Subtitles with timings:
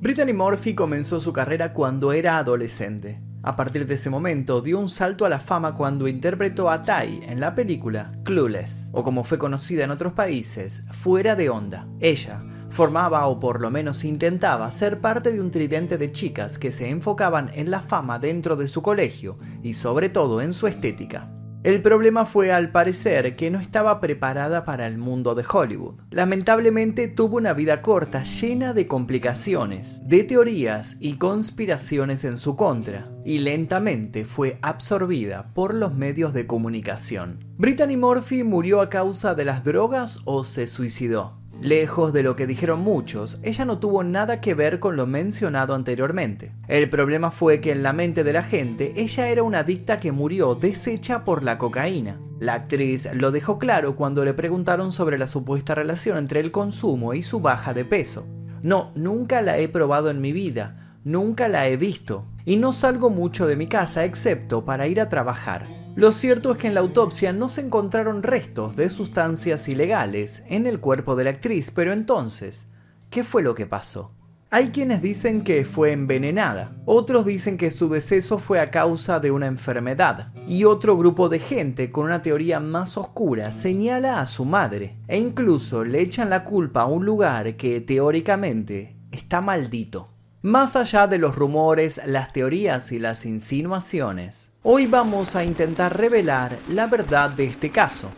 [0.00, 3.20] Brittany Murphy comenzó su carrera cuando era adolescente.
[3.42, 7.20] A partir de ese momento dio un salto a la fama cuando interpretó a Tai
[7.22, 11.86] en la película Clueless, o como fue conocida en otros países, Fuera de Onda.
[12.00, 16.72] Ella formaba o por lo menos intentaba ser parte de un tridente de chicas que
[16.72, 21.28] se enfocaban en la fama dentro de su colegio y sobre todo en su estética.
[21.62, 25.96] El problema fue al parecer que no estaba preparada para el mundo de Hollywood.
[26.10, 33.10] Lamentablemente tuvo una vida corta llena de complicaciones, de teorías y conspiraciones en su contra,
[33.26, 37.44] y lentamente fue absorbida por los medios de comunicación.
[37.58, 41.39] Brittany Murphy murió a causa de las drogas o se suicidó.
[41.60, 45.74] Lejos de lo que dijeron muchos, ella no tuvo nada que ver con lo mencionado
[45.74, 46.52] anteriormente.
[46.68, 50.10] El problema fue que en la mente de la gente ella era una adicta que
[50.10, 52.18] murió deshecha por la cocaína.
[52.38, 57.12] La actriz lo dejó claro cuando le preguntaron sobre la supuesta relación entre el consumo
[57.12, 58.26] y su baja de peso.
[58.62, 63.10] No, nunca la he probado en mi vida, nunca la he visto, y no salgo
[63.10, 65.79] mucho de mi casa excepto para ir a trabajar.
[65.96, 70.66] Lo cierto es que en la autopsia no se encontraron restos de sustancias ilegales en
[70.66, 72.68] el cuerpo de la actriz, pero entonces,
[73.10, 74.12] ¿qué fue lo que pasó?
[74.52, 79.30] Hay quienes dicen que fue envenenada, otros dicen que su deceso fue a causa de
[79.30, 84.44] una enfermedad, y otro grupo de gente con una teoría más oscura señala a su
[84.44, 90.08] madre, e incluso le echan la culpa a un lugar que teóricamente está maldito.
[90.42, 96.58] Más allá de los rumores, las teorías y las insinuaciones, hoy vamos a intentar revelar
[96.68, 98.10] la verdad de este caso.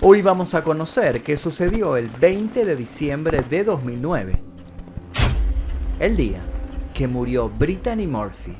[0.00, 4.42] Hoy vamos a conocer qué sucedió el 20 de diciembre de 2009,
[6.00, 6.42] el día
[6.92, 8.56] que murió Brittany Murphy.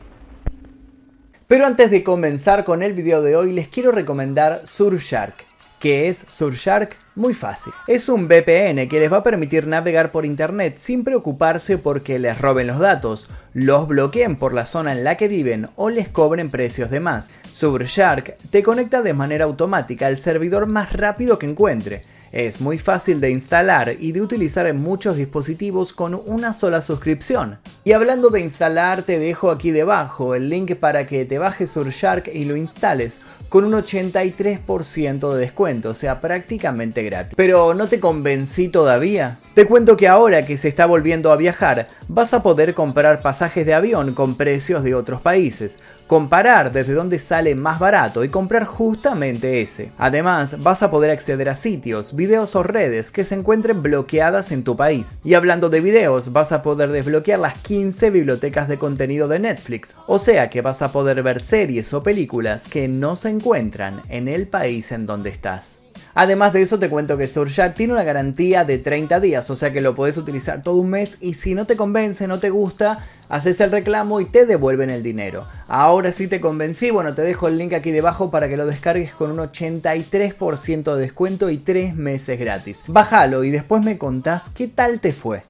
[1.47, 5.45] Pero antes de comenzar con el video de hoy, les quiero recomendar Surfshark
[5.85, 6.97] ¿Qué es Surfshark?
[7.15, 7.75] Muy fácil.
[7.87, 12.41] Es un VPN que les va a permitir navegar por internet sin preocuparse porque les
[12.41, 16.49] roben los datos, los bloqueen por la zona en la que viven o les cobren
[16.49, 17.33] precios de más.
[17.53, 23.21] Surfshark te conecta de manera automática al servidor más rápido que encuentre es muy fácil
[23.21, 27.59] de instalar y de utilizar en muchos dispositivos con una sola suscripción.
[27.85, 32.29] Y hablando de instalar, te dejo aquí debajo el link para que te bajes Surfshark
[32.35, 37.35] y lo instales con un 83% de descuento, o sea, prácticamente gratis.
[37.37, 39.39] Pero ¿no te convencí todavía?
[39.55, 43.65] Te cuento que ahora que se está volviendo a viajar, vas a poder comprar pasajes
[43.65, 45.79] de avión con precios de otros países,
[46.09, 49.93] comparar desde dónde sale más barato y comprar justamente ese.
[49.99, 54.65] Además, vas a poder acceder a sitios, videos o redes que se encuentren bloqueadas en
[54.65, 55.19] tu país.
[55.25, 59.95] Y hablando de videos, vas a poder desbloquear las 15 bibliotecas de contenido de Netflix,
[60.07, 64.29] o sea que vas a poder ver series o películas que no se encuentran en
[64.29, 65.84] el país en donde estás.
[66.15, 69.73] Además de eso te cuento que Surfshark tiene una garantía de 30 días, o sea
[69.73, 73.05] que lo puedes utilizar todo un mes y si no te convence, no te gusta,
[73.29, 75.47] haces el reclamo y te devuelven el dinero.
[75.67, 79.13] Ahora sí te convencí, bueno, te dejo el link aquí debajo para que lo descargues
[79.13, 82.85] con un 83% de descuento y 3 meses gratis.
[82.87, 85.43] Bájalo y después me contás qué tal te fue.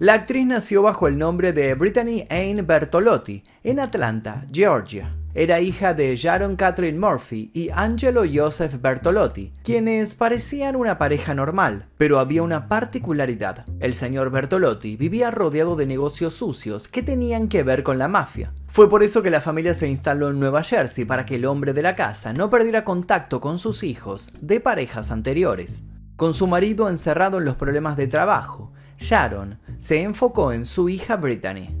[0.00, 5.17] La actriz nació bajo el nombre de Brittany Ann Bertolotti en Atlanta, Georgia.
[5.38, 11.86] Era hija de Sharon Catherine Murphy y Angelo Joseph Bertolotti, quienes parecían una pareja normal,
[11.96, 13.64] pero había una particularidad.
[13.78, 18.52] El señor Bertolotti vivía rodeado de negocios sucios que tenían que ver con la mafia.
[18.66, 21.72] Fue por eso que la familia se instaló en Nueva Jersey para que el hombre
[21.72, 25.84] de la casa no perdiera contacto con sus hijos de parejas anteriores.
[26.16, 31.14] Con su marido encerrado en los problemas de trabajo, Sharon se enfocó en su hija
[31.14, 31.77] Brittany.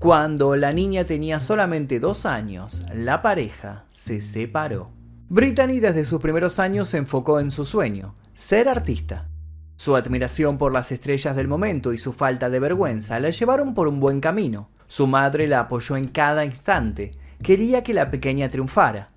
[0.00, 4.88] Cuando la niña tenía solamente dos años, la pareja se separó.
[5.28, 9.28] Brittany desde sus primeros años se enfocó en su sueño, ser artista.
[9.76, 13.88] Su admiración por las estrellas del momento y su falta de vergüenza la llevaron por
[13.88, 14.70] un buen camino.
[14.86, 17.10] Su madre la apoyó en cada instante,
[17.42, 19.08] quería que la pequeña triunfara.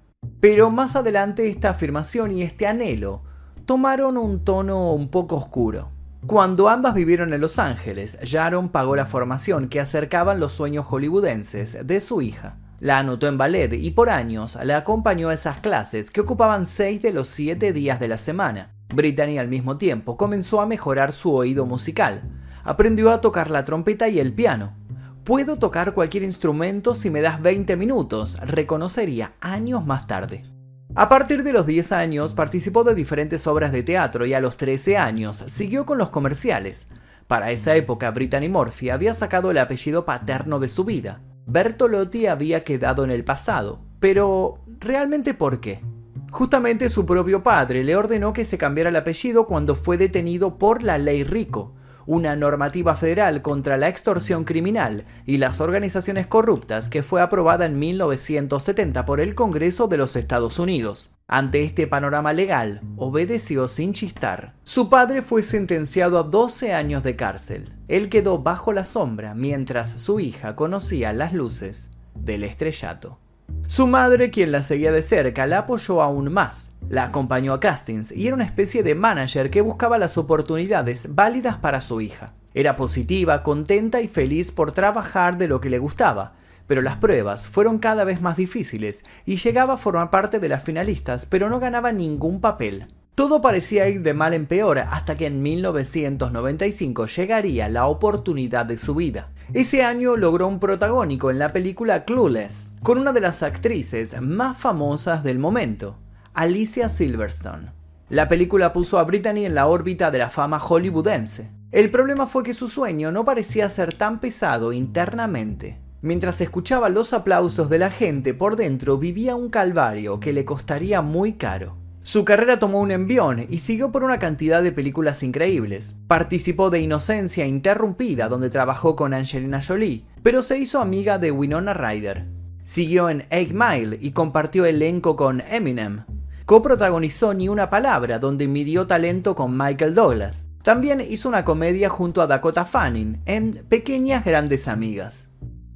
[0.41, 3.23] Pero más adelante esta afirmación y este anhelo
[3.65, 5.91] tomaron un tono un poco oscuro.
[6.25, 11.85] Cuando ambas vivieron en Los Ángeles, Sharon pagó la formación que acercaban los sueños hollywoodenses
[11.85, 12.55] de su hija.
[12.79, 17.01] La anotó en ballet y por años la acompañó a esas clases que ocupaban seis
[17.01, 18.71] de los siete días de la semana.
[18.95, 22.21] Brittany al mismo tiempo comenzó a mejorar su oído musical.
[22.63, 24.77] Aprendió a tocar la trompeta y el piano.
[25.25, 30.52] Puedo tocar cualquier instrumento si me das 20 minutos, reconocería años más tarde.
[30.95, 34.57] A partir de los 10 años participó de diferentes obras de teatro y a los
[34.57, 36.87] 13 años siguió con los comerciales.
[37.25, 41.21] Para esa época, Brittany Murphy había sacado el apellido paterno de su vida.
[41.47, 43.79] Bertolotti había quedado en el pasado.
[43.99, 45.81] Pero, ¿realmente por qué?
[46.29, 50.83] Justamente su propio padre le ordenó que se cambiara el apellido cuando fue detenido por
[50.83, 51.73] la ley Rico,
[52.05, 57.79] una normativa federal contra la extorsión criminal y las organizaciones corruptas que fue aprobada en
[57.79, 61.11] 1970 por el Congreso de los Estados Unidos.
[61.27, 64.53] Ante este panorama legal, obedeció sin chistar.
[64.63, 67.73] Su padre fue sentenciado a 12 años de cárcel.
[67.87, 73.19] Él quedó bajo la sombra mientras su hija conocía las luces del estrellato.
[73.67, 76.73] Su madre, quien la seguía de cerca, la apoyó aún más.
[76.89, 81.57] La acompañó a castings y era una especie de manager que buscaba las oportunidades válidas
[81.57, 82.33] para su hija.
[82.53, 86.33] Era positiva, contenta y feliz por trabajar de lo que le gustaba,
[86.67, 90.61] pero las pruebas fueron cada vez más difíciles y llegaba a formar parte de las
[90.61, 92.87] finalistas, pero no ganaba ningún papel.
[93.15, 98.79] Todo parecía ir de mal en peor hasta que en 1995 llegaría la oportunidad de
[98.79, 99.29] su vida.
[99.53, 104.57] Ese año logró un protagónico en la película Clueless, con una de las actrices más
[104.57, 105.99] famosas del momento,
[106.33, 107.71] Alicia Silverstone.
[108.09, 111.51] La película puso a Brittany en la órbita de la fama hollywoodense.
[111.71, 115.79] El problema fue que su sueño no parecía ser tan pesado internamente.
[116.01, 121.03] Mientras escuchaba los aplausos de la gente por dentro vivía un calvario que le costaría
[121.03, 121.77] muy caro.
[122.05, 125.95] Su carrera tomó un envión y siguió por una cantidad de películas increíbles.
[126.07, 131.73] Participó de Inocencia Interrumpida, donde trabajó con Angelina Jolie, pero se hizo amiga de Winona
[131.73, 132.27] Ryder.
[132.63, 136.03] Siguió en Egg Mile y compartió elenco con Eminem.
[136.45, 140.47] Coprotagonizó Ni una palabra, donde midió talento con Michael Douglas.
[140.61, 145.29] También hizo una comedia junto a Dakota Fanning en Pequeñas Grandes Amigas.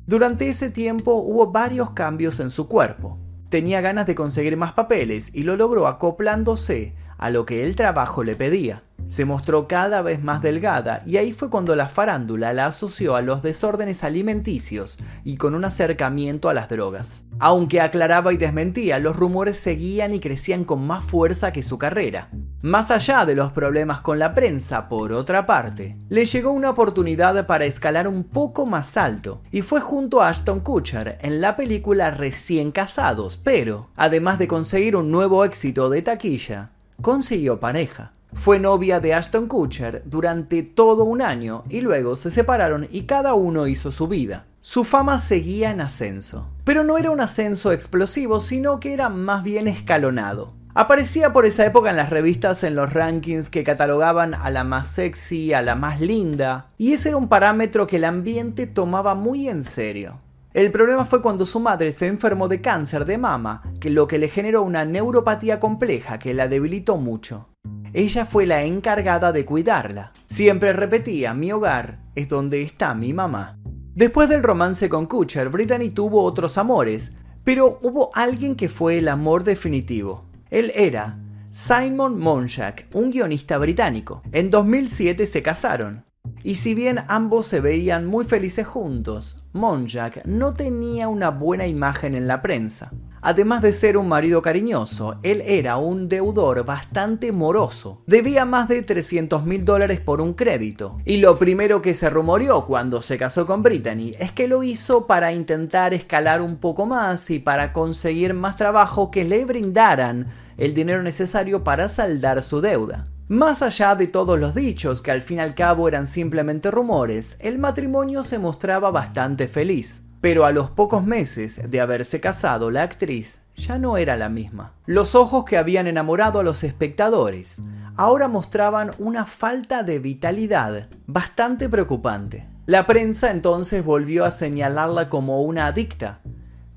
[0.06, 3.18] Durante ese tiempo hubo varios cambios en su cuerpo
[3.58, 8.24] tenía ganas de conseguir más papeles y lo logró acoplándose a lo que el trabajo
[8.24, 8.84] le pedía.
[9.08, 13.24] Se mostró cada vez más delgada y ahí fue cuando la farándula la asoció a
[13.24, 17.24] los desórdenes alimenticios y con un acercamiento a las drogas.
[17.40, 22.30] Aunque aclaraba y desmentía, los rumores seguían y crecían con más fuerza que su carrera.
[22.68, 27.48] Más allá de los problemas con la prensa, por otra parte, le llegó una oportunidad
[27.48, 32.12] para escalar un poco más alto, y fue junto a Ashton Kutcher en la película
[32.12, 36.72] Recién Casados, pero, además de conseguir un nuevo éxito de taquilla,
[37.02, 38.12] consiguió pareja.
[38.34, 43.34] Fue novia de Ashton Kutcher durante todo un año y luego se separaron y cada
[43.34, 44.46] uno hizo su vida.
[44.60, 49.42] Su fama seguía en ascenso, pero no era un ascenso explosivo, sino que era más
[49.44, 50.57] bien escalonado.
[50.80, 54.90] Aparecía por esa época en las revistas en los rankings que catalogaban a la más
[54.90, 59.50] sexy, a la más linda, y ese era un parámetro que el ambiente tomaba muy
[59.50, 60.20] en serio.
[60.54, 64.20] El problema fue cuando su madre se enfermó de cáncer de mama, que lo que
[64.20, 67.50] le generó una neuropatía compleja que la debilitó mucho.
[67.92, 70.14] Ella fue la encargada de cuidarla.
[70.28, 73.58] Siempre repetía, mi hogar es donde está mi mamá.
[73.96, 77.14] Después del romance con Kutcher, Brittany tuvo otros amores,
[77.44, 80.27] pero hubo alguien que fue el amor definitivo.
[80.50, 84.22] Él era Simon Monjack, un guionista británico.
[84.32, 86.06] En 2007 se casaron.
[86.44, 92.16] Y si bien ambos se veían muy felices juntos, Monjack no tenía una buena imagen
[92.16, 92.92] en la prensa.
[93.22, 98.02] Además de ser un marido cariñoso, él era un deudor bastante moroso.
[98.06, 100.98] Debía más de 300 mil dólares por un crédito.
[101.06, 105.08] Y lo primero que se rumoreó cuando se casó con Brittany es que lo hizo
[105.08, 110.28] para intentar escalar un poco más y para conseguir más trabajo que le brindaran
[110.58, 113.06] el dinero necesario para saldar su deuda.
[113.30, 117.36] Más allá de todos los dichos, que al fin y al cabo eran simplemente rumores,
[117.40, 120.07] el matrimonio se mostraba bastante feliz.
[120.28, 124.74] Pero a los pocos meses de haberse casado, la actriz ya no era la misma.
[124.86, 127.62] Los ojos que habían enamorado a los espectadores
[127.96, 132.46] ahora mostraban una falta de vitalidad bastante preocupante.
[132.66, 136.20] La prensa entonces volvió a señalarla como una adicta,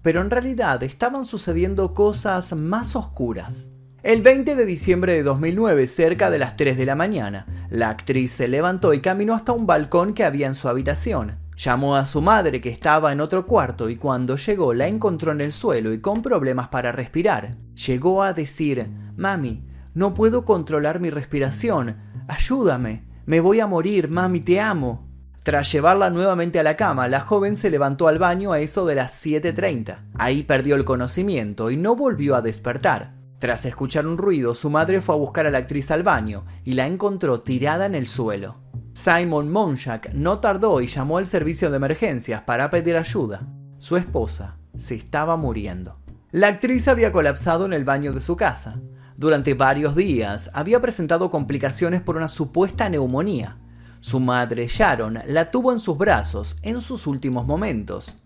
[0.01, 3.73] pero en realidad estaban sucediendo cosas más oscuras.
[4.05, 8.31] El 20 de diciembre de 2009, cerca de las 3 de la mañana, la actriz
[8.31, 11.40] se levantó y caminó hasta un balcón que había en su habitación.
[11.63, 15.43] Llamó a su madre que estaba en otro cuarto y cuando llegó la encontró en
[15.43, 17.59] el suelo y con problemas para respirar.
[17.87, 18.89] Llegó a decir,
[19.19, 21.99] Mami, no puedo controlar mi respiración,
[22.29, 25.07] ayúdame, me voy a morir, mami, te amo.
[25.43, 28.95] Tras llevarla nuevamente a la cama, la joven se levantó al baño a eso de
[28.95, 29.99] las 7.30.
[30.15, 33.13] Ahí perdió el conocimiento y no volvió a despertar.
[33.39, 36.73] Tras escuchar un ruido, su madre fue a buscar a la actriz al baño y
[36.73, 38.70] la encontró tirada en el suelo.
[38.93, 43.47] Simon Monjack no tardó y llamó al servicio de emergencias para pedir ayuda.
[43.79, 45.99] Su esposa se estaba muriendo.
[46.33, 48.81] La actriz había colapsado en el baño de su casa.
[49.17, 53.59] Durante varios días había presentado complicaciones por una supuesta neumonía.
[54.01, 58.17] Su madre, Sharon, la tuvo en sus brazos en sus últimos momentos.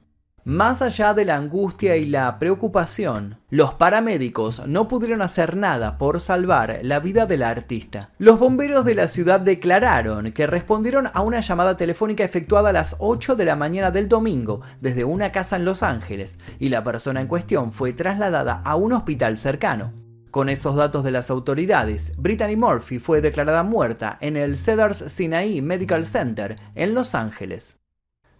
[0.46, 6.20] Más allá de la angustia y la preocupación, los paramédicos no pudieron hacer nada por
[6.20, 8.10] salvar la vida de la artista.
[8.18, 12.96] Los bomberos de la ciudad declararon que respondieron a una llamada telefónica efectuada a las
[12.98, 17.22] 8 de la mañana del domingo desde una casa en Los Ángeles y la persona
[17.22, 19.94] en cuestión fue trasladada a un hospital cercano.
[20.30, 25.62] Con esos datos de las autoridades, Brittany Murphy fue declarada muerta en el Cedars Sinai
[25.62, 27.83] Medical Center en Los Ángeles.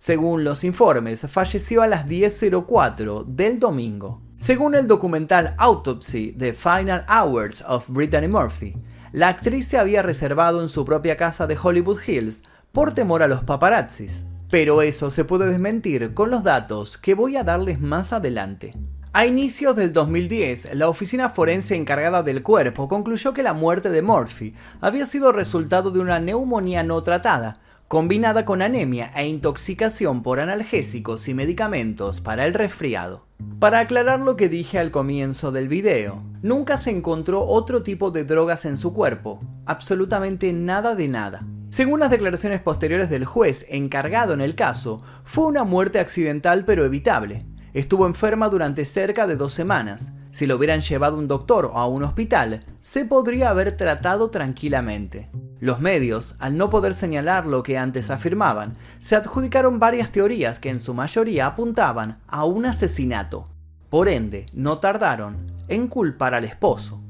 [0.04, 4.20] Según los informes, falleció a las 10.04 del domingo.
[4.36, 8.76] Según el documental Autopsy The Final Hours of Brittany Murphy,
[9.12, 13.28] la actriz se había reservado en su propia casa de Hollywood Hills por temor a
[13.28, 14.26] los paparazzis.
[14.50, 18.74] Pero eso se puede desmentir con los datos que voy a darles más adelante.
[19.14, 24.02] A inicios del 2010, la oficina forense encargada del cuerpo concluyó que la muerte de
[24.02, 27.60] Murphy había sido resultado de una neumonía no tratada,
[27.94, 33.28] combinada con anemia e intoxicación por analgésicos y medicamentos para el resfriado.
[33.60, 38.24] Para aclarar lo que dije al comienzo del video, nunca se encontró otro tipo de
[38.24, 41.46] drogas en su cuerpo, absolutamente nada de nada.
[41.68, 46.84] Según las declaraciones posteriores del juez encargado en el caso, fue una muerte accidental pero
[46.84, 47.46] evitable.
[47.74, 50.10] Estuvo enferma durante cerca de dos semanas.
[50.32, 55.30] Si lo hubieran llevado un doctor o a un hospital, se podría haber tratado tranquilamente.
[55.64, 60.68] Los medios, al no poder señalar lo que antes afirmaban, se adjudicaron varias teorías que
[60.68, 63.46] en su mayoría apuntaban a un asesinato.
[63.88, 67.00] Por ende, no tardaron en culpar al esposo.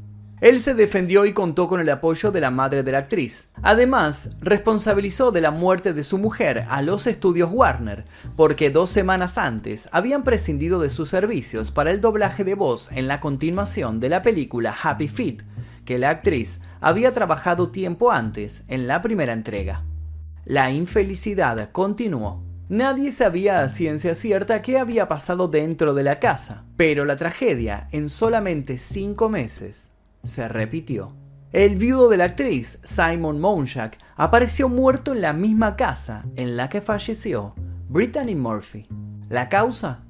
[0.41, 3.49] Él se defendió y contó con el apoyo de la madre de la actriz.
[3.61, 8.05] Además, responsabilizó de la muerte de su mujer a los estudios Warner,
[8.37, 13.09] porque dos semanas antes habían prescindido de sus servicios para el doblaje de voz en
[13.09, 15.43] la continuación de la película Happy Feet,
[15.85, 19.85] que la actriz había trabajado tiempo antes en la primera entrega.
[20.45, 22.43] La infelicidad continuó.
[22.69, 27.89] Nadie sabía a ciencia cierta qué había pasado dentro de la casa, pero la tragedia
[27.93, 29.91] en solamente cinco meses
[30.23, 31.13] se repitió.
[31.53, 36.69] El viudo de la actriz, Simon Monjack, apareció muerto en la misma casa en la
[36.69, 37.55] que falleció
[37.89, 38.89] Brittany Murphy.
[39.29, 40.01] ¿La causa?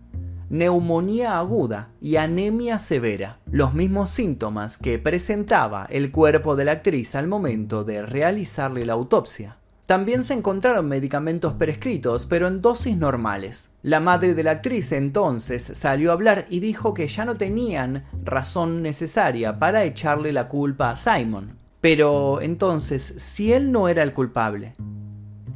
[0.54, 7.16] Neumonía aguda y anemia severa, los mismos síntomas que presentaba el cuerpo de la actriz
[7.16, 9.58] al momento de realizarle la autopsia.
[9.84, 13.70] También se encontraron medicamentos prescritos, pero en dosis normales.
[13.82, 18.04] La madre de la actriz entonces salió a hablar y dijo que ya no tenían
[18.23, 21.58] razón necesaria para echarle la culpa a Simon.
[21.80, 24.73] Pero entonces, si él no era el culpable,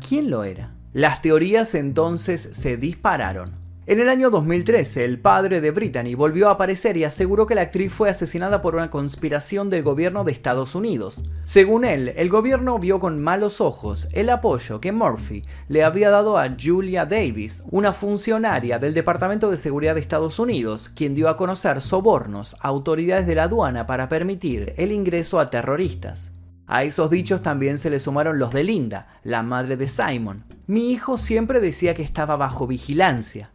[0.06, 0.74] ¿quién lo era?
[0.92, 3.57] Las teorías entonces se dispararon.
[3.90, 7.62] En el año 2013, el padre de Brittany volvió a aparecer y aseguró que la
[7.62, 11.24] actriz fue asesinada por una conspiración del gobierno de Estados Unidos.
[11.44, 16.36] Según él, el gobierno vio con malos ojos el apoyo que Murphy le había dado
[16.36, 21.38] a Julia Davis, una funcionaria del Departamento de Seguridad de Estados Unidos, quien dio a
[21.38, 26.30] conocer sobornos a autoridades de la aduana para permitir el ingreso a terroristas.
[26.66, 30.44] A esos dichos también se le sumaron los de Linda, la madre de Simon.
[30.66, 33.50] Mi hijo siempre decía que estaba bajo vigilancia.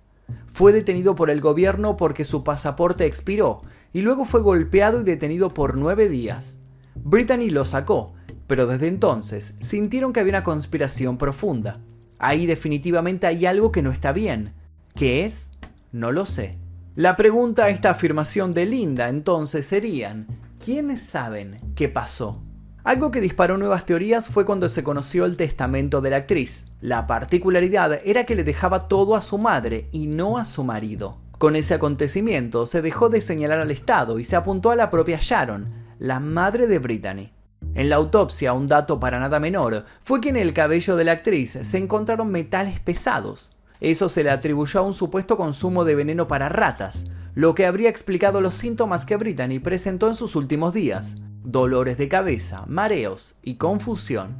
[0.47, 3.61] Fue detenido por el gobierno porque su pasaporte expiró
[3.91, 6.57] y luego fue golpeado y detenido por nueve días.
[6.95, 8.13] Brittany lo sacó,
[8.47, 11.73] pero desde entonces sintieron que había una conspiración profunda.
[12.19, 14.53] Ahí definitivamente hay algo que no está bien.
[14.95, 15.51] ¿Qué es?
[15.91, 16.57] No lo sé.
[16.95, 20.27] La pregunta a esta afirmación de Linda entonces serían,
[20.63, 22.42] ¿quiénes saben qué pasó?
[22.83, 26.65] Algo que disparó nuevas teorías fue cuando se conoció el testamento de la actriz.
[26.81, 31.17] La particularidad era que le dejaba todo a su madre y no a su marido.
[31.37, 35.17] Con ese acontecimiento se dejó de señalar al Estado y se apuntó a la propia
[35.21, 37.31] Sharon, la madre de Brittany.
[37.73, 41.13] En la autopsia, un dato para nada menor, fue que en el cabello de la
[41.13, 43.55] actriz se encontraron metales pesados.
[43.79, 47.89] Eso se le atribuyó a un supuesto consumo de veneno para ratas, lo que habría
[47.89, 53.55] explicado los síntomas que Brittany presentó en sus últimos días dolores de cabeza, mareos y
[53.55, 54.37] confusión.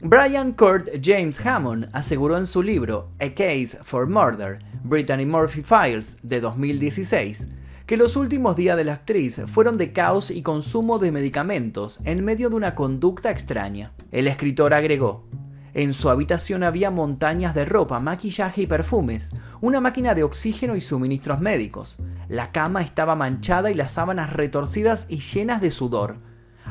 [0.00, 6.18] Brian Kurt James Hammond aseguró en su libro A Case for Murder, Brittany Murphy Files
[6.22, 7.48] de 2016,
[7.86, 12.24] que los últimos días de la actriz fueron de caos y consumo de medicamentos en
[12.24, 13.92] medio de una conducta extraña.
[14.12, 15.26] El escritor agregó,
[15.74, 20.80] en su habitación había montañas de ropa, maquillaje y perfumes, una máquina de oxígeno y
[20.80, 21.98] suministros médicos.
[22.28, 26.18] La cama estaba manchada y las sábanas retorcidas y llenas de sudor.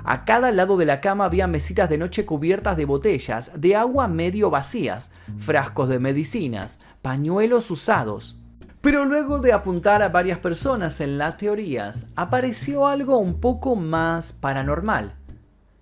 [0.06, 4.08] A cada lado de la cama había mesitas de noche cubiertas de botellas de agua
[4.08, 8.40] medio vacías, frascos de medicinas, pañuelos usados.
[8.80, 14.32] Pero luego de apuntar a varias personas en las teorías, apareció algo un poco más
[14.32, 15.16] paranormal.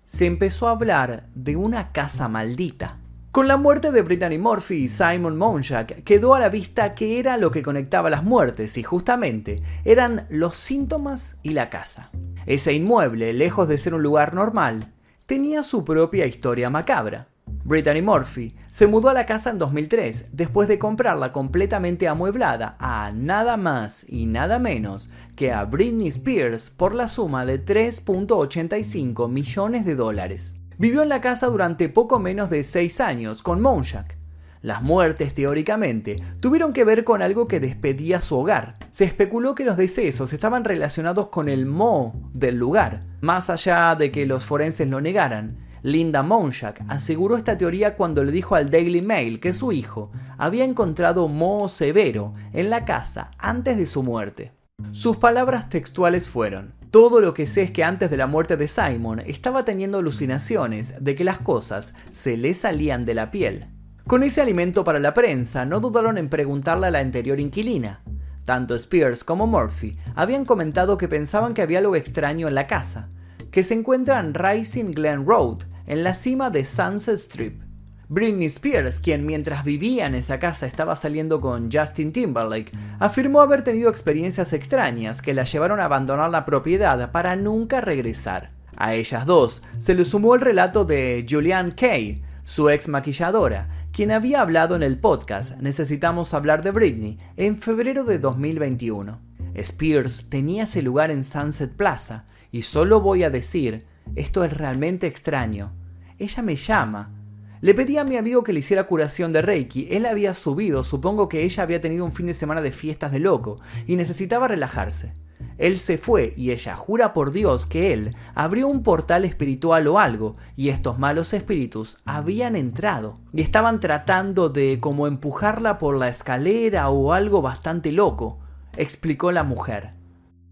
[0.04, 2.98] Se empezó a hablar de una casa maldita.
[3.32, 7.38] Con la muerte de Brittany Murphy y Simon Monjack quedó a la vista que era
[7.38, 12.10] lo que conectaba las muertes y justamente eran los síntomas y la casa.
[12.44, 14.92] Ese inmueble, lejos de ser un lugar normal,
[15.24, 17.28] tenía su propia historia macabra.
[17.64, 23.12] Brittany Murphy se mudó a la casa en 2003 después de comprarla completamente amueblada a
[23.14, 29.86] nada más y nada menos que a Britney Spears por la suma de 3.85 millones
[29.86, 30.56] de dólares.
[30.78, 34.16] Vivió en la casa durante poco menos de 6 años con Monjack.
[34.62, 38.76] Las muertes, teóricamente, tuvieron que ver con algo que despedía su hogar.
[38.90, 44.12] Se especuló que los decesos estaban relacionados con el mo del lugar, más allá de
[44.12, 45.58] que los forenses lo negaran.
[45.82, 50.64] Linda Monjack aseguró esta teoría cuando le dijo al Daily Mail que su hijo había
[50.64, 54.52] encontrado moho severo en la casa antes de su muerte.
[54.92, 58.68] Sus palabras textuales fueron, todo lo que sé es que antes de la muerte de
[58.68, 63.66] Simon estaba teniendo alucinaciones de que las cosas se le salían de la piel.
[64.06, 68.02] Con ese alimento para la prensa, no dudaron en preguntarle a la anterior inquilina.
[68.44, 73.08] Tanto Spears como Murphy habían comentado que pensaban que había algo extraño en la casa,
[73.50, 77.71] que se encuentra en Rising Glen Road, en la cima de Sunset Strip.
[78.12, 83.64] Britney Spears, quien mientras vivía en esa casa estaba saliendo con Justin Timberlake, afirmó haber
[83.64, 88.50] tenido experiencias extrañas que la llevaron a abandonar la propiedad para nunca regresar.
[88.76, 94.10] A ellas dos se le sumó el relato de Julianne Kay, su ex maquilladora, quien
[94.10, 99.18] había hablado en el podcast Necesitamos hablar de Britney en febrero de 2021.
[99.54, 105.06] Spears tenía ese lugar en Sunset Plaza y solo voy a decir, esto es realmente
[105.06, 105.72] extraño.
[106.18, 107.21] Ella me llama,
[107.62, 109.86] le pedí a mi amigo que le hiciera curación de Reiki.
[109.92, 113.20] Él había subido, supongo que ella había tenido un fin de semana de fiestas de
[113.20, 115.14] loco y necesitaba relajarse.
[115.58, 120.00] Él se fue y ella jura por Dios que él abrió un portal espiritual o
[120.00, 126.08] algo y estos malos espíritus habían entrado y estaban tratando de como empujarla por la
[126.08, 128.40] escalera o algo bastante loco,
[128.76, 129.92] explicó la mujer.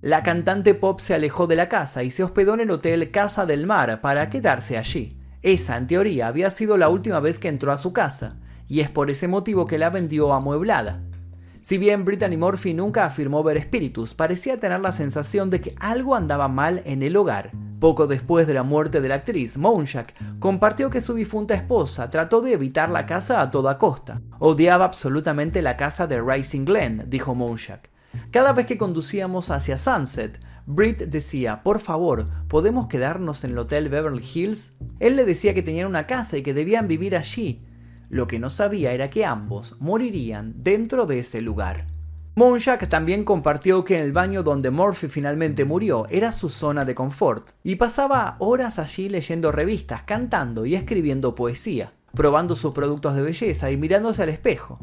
[0.01, 3.47] La cantante pop se alejó de la casa y se hospedó en el hotel Casa
[3.47, 5.20] del Mar para quedarse allí.
[5.43, 8.37] Esa, en teoría, había sido la última vez que entró a su casa,
[8.69, 11.01] y es por ese motivo que la vendió amueblada.
[11.63, 16.15] Si bien Brittany Murphy nunca afirmó ver espíritus, parecía tener la sensación de que algo
[16.15, 17.53] andaba mal en el hogar.
[17.81, 22.43] Poco después de la muerte de la actriz, Monjack compartió que su difunta esposa trató
[22.43, 24.21] de evitar la casa a toda costa.
[24.39, 27.91] Odiaba absolutamente la casa de Rising Glen, dijo Monjack.
[28.31, 30.39] Cada vez que conducíamos hacia Sunset,
[30.73, 34.77] Britt decía, por favor, ¿podemos quedarnos en el Hotel Beverly Hills?
[35.01, 37.67] Él le decía que tenían una casa y que debían vivir allí.
[38.09, 41.89] Lo que no sabía era que ambos morirían dentro de ese lugar.
[42.37, 46.95] Monjack también compartió que en el baño donde Murphy finalmente murió era su zona de
[46.95, 53.23] confort, y pasaba horas allí leyendo revistas, cantando y escribiendo poesía, probando sus productos de
[53.23, 54.79] belleza y mirándose al espejo.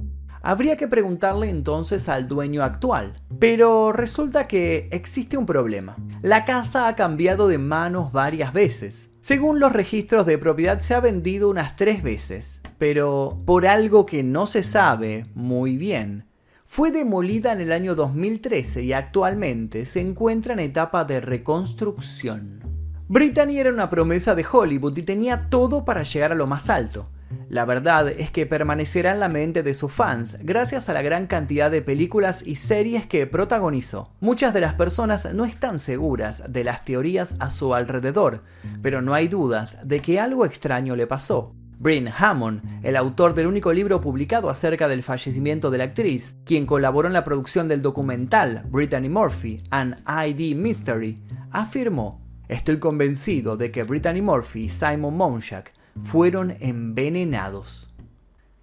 [0.47, 3.15] Habría que preguntarle entonces al dueño actual.
[3.37, 5.97] Pero resulta que existe un problema.
[6.21, 9.11] La casa ha cambiado de manos varias veces.
[9.19, 14.23] Según los registros de propiedad se ha vendido unas tres veces, pero por algo que
[14.23, 16.23] no se sabe muy bien.
[16.65, 22.61] Fue demolida en el año 2013 y actualmente se encuentra en etapa de reconstrucción.
[23.09, 27.03] Brittany era una promesa de Hollywood y tenía todo para llegar a lo más alto.
[27.49, 31.27] La verdad es que permanecerá en la mente de sus fans gracias a la gran
[31.27, 34.11] cantidad de películas y series que protagonizó.
[34.19, 38.43] Muchas de las personas no están seguras de las teorías a su alrededor,
[38.81, 41.53] pero no hay dudas de que algo extraño le pasó.
[41.79, 46.65] Bryn Hammond, el autor del único libro publicado acerca del fallecimiento de la actriz, quien
[46.65, 53.71] colaboró en la producción del documental Brittany Murphy, An ID Mystery, afirmó, Estoy convencido de
[53.71, 57.89] que Brittany Murphy y Simon Monjack fueron envenenados.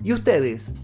[0.03, 0.75] ¿Y ustedes?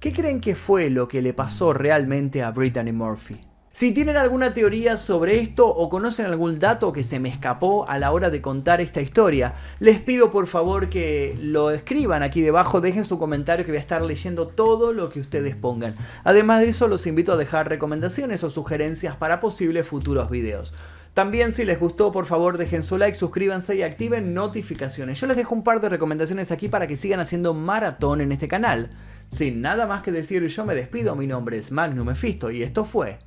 [0.00, 3.40] ¿Qué creen que fue lo que le pasó realmente a Brittany Murphy?
[3.76, 7.98] Si tienen alguna teoría sobre esto o conocen algún dato que se me escapó a
[7.98, 12.80] la hora de contar esta historia, les pido por favor que lo escriban aquí debajo,
[12.80, 15.94] dejen su comentario que voy a estar leyendo todo lo que ustedes pongan.
[16.24, 20.72] Además de eso, los invito a dejar recomendaciones o sugerencias para posibles futuros videos.
[21.16, 25.18] También si les gustó, por favor dejen su like, suscríbanse y activen notificaciones.
[25.18, 28.48] Yo les dejo un par de recomendaciones aquí para que sigan haciendo maratón en este
[28.48, 28.90] canal.
[29.30, 32.84] Sin nada más que decir, yo me despido, mi nombre es Magnum Mephisto y esto
[32.84, 33.18] fue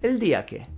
[0.00, 0.77] El Día Que...